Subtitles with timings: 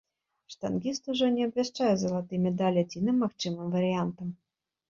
[0.53, 4.35] Штангіст ужо не абвяшчае залаты медаль адзіным магчымым варыянтам.